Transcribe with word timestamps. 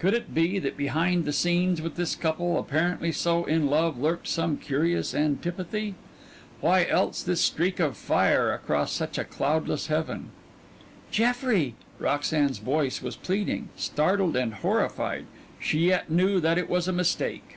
Could 0.00 0.14
it 0.14 0.34
be 0.34 0.58
that 0.58 0.76
behind 0.76 1.24
the 1.24 1.32
scenes 1.32 1.80
with 1.80 1.94
this 1.94 2.16
couple, 2.16 2.58
apparently 2.58 3.12
so 3.12 3.44
in 3.44 3.68
love, 3.68 3.96
lurked 3.96 4.26
some 4.26 4.56
curious 4.56 5.14
antipathy? 5.14 5.94
Why 6.60 6.86
else 6.86 7.22
this 7.22 7.40
streak 7.40 7.78
of 7.78 7.96
fire, 7.96 8.52
across 8.52 8.90
such 8.90 9.16
a 9.16 9.22
cloudless 9.22 9.86
heaven? 9.86 10.30
"Jeffrey!" 11.12 11.76
Roxanne's 12.00 12.58
voice 12.58 13.00
was 13.00 13.14
pleading 13.14 13.68
startled 13.76 14.34
and 14.34 14.54
horrified, 14.54 15.26
she 15.60 15.86
yet 15.86 16.10
knew 16.10 16.40
that 16.40 16.58
it 16.58 16.68
was 16.68 16.88
a 16.88 16.92
mistake. 16.92 17.56